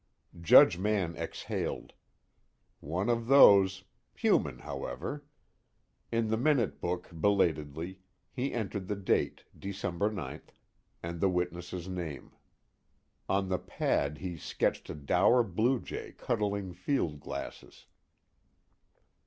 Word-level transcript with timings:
Judge 0.41 0.79
Mann 0.79 1.15
exhaled. 1.15 1.93
One 2.79 3.07
of 3.07 3.27
those; 3.27 3.83
human, 4.15 4.57
however. 4.57 5.25
In 6.11 6.29
the 6.29 6.37
minute 6.37 6.81
book, 6.81 7.09
belatedly, 7.13 7.99
he 8.31 8.51
entered 8.51 8.87
the 8.87 8.95
date, 8.95 9.43
December 9.55 10.11
9, 10.11 10.41
and 11.03 11.21
the 11.21 11.29
witness's 11.29 11.87
name. 11.87 12.31
On 13.29 13.47
the 13.47 13.59
pad 13.59 14.17
he 14.17 14.37
sketched 14.37 14.89
a 14.89 14.95
dour 14.95 15.43
bluejay 15.43 16.13
cuddling 16.17 16.73
field 16.73 17.19
glasses. 17.19 17.85